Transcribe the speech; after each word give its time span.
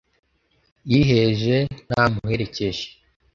yiheje 0.91 1.55
ntamuherekeje 1.85 2.85